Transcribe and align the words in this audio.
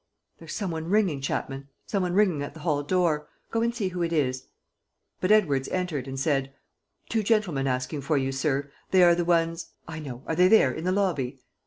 "There's 0.39 0.55
some 0.55 0.71
one 0.71 0.89
ringing, 0.89 1.21
Chapman, 1.21 1.67
some 1.85 2.01
one 2.01 2.15
ringing 2.15 2.41
at 2.41 2.55
the 2.55 2.61
hall 2.61 2.81
door. 2.81 3.27
Go 3.51 3.61
and 3.61 3.71
see 3.75 3.89
who 3.89 4.01
it 4.01 4.11
is." 4.11 4.47
But 5.19 5.31
Edwards 5.31 5.67
entered 5.69 6.07
and 6.07 6.19
said: 6.19 6.51
"Two 7.07 7.21
gentlemen 7.21 7.67
asking 7.67 8.01
for 8.01 8.17
you, 8.17 8.31
sir. 8.31 8.71
They 8.89 9.03
are 9.03 9.13
the 9.13 9.25
ones...." 9.25 9.73
"I 9.87 9.99
know. 9.99 10.23
Are 10.25 10.33
they 10.35 10.47
there, 10.47 10.71
in 10.71 10.85
the 10.85 10.91
lobby?" 10.91 11.39